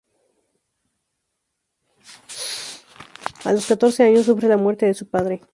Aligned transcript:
A 3.45 3.53
los 3.53 3.67
catorce 3.67 4.01
años, 4.03 4.25
sufre 4.25 4.47
la 4.49 4.57
muerte 4.57 4.87
de 4.87 4.95
su 4.95 5.07
padre. 5.07 5.41